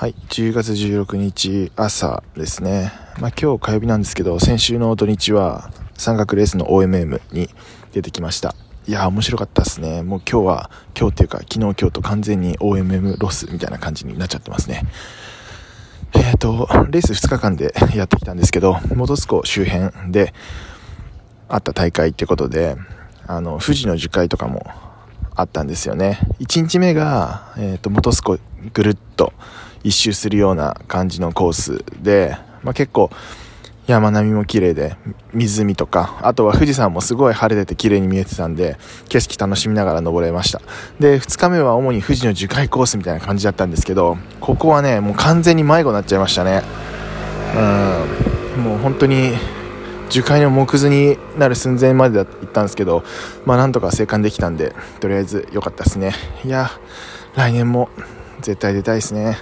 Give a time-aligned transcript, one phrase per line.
[0.00, 2.90] はい、10月16日朝ですね。
[3.20, 7.50] まあ今日火曜日なんですけど、先週の土日は山岳レースの OMM に
[7.92, 8.54] 出てきました。
[8.88, 10.02] いや面白かったですね。
[10.02, 14.84] もう今日は、今日っていうか昨日今日と完全に OMM ロスみたいな感じになっちゃってますね。
[16.14, 20.32] えっ、ー、と、レース2日間でやってきたんですけど、本栖湖周辺で
[21.46, 22.78] あった大会ってことで、
[23.26, 24.64] あの、富士の樹海とかも
[25.40, 26.18] あったんですよね。
[26.40, 28.38] 1日目が、えっ、ー、と、本栖湖
[28.72, 29.32] ぐるっと
[29.82, 33.10] 一周するような感じのコースで、まあ、結構
[33.86, 34.96] 山並みも綺麗で
[35.34, 38.76] 湖とかあとは富士山もすごい晴れてて綺麗に見えてたんで
[39.08, 40.60] 景色楽しみながら登れました
[41.00, 46.62] で2日目は主に富士の樹海コースみたいな感じだったんですけどここはねもう完全に迷子になっちゃいましたね
[47.56, 49.32] うんもう本当に
[50.10, 53.04] 樹海の木図になる寸前まで行ったんですけど
[53.46, 56.12] まあなんとか生還できたんでとりあえず良かったですね。
[56.44, 56.70] いや
[57.36, 57.88] 来年も
[58.40, 59.38] 絶対出たいですね。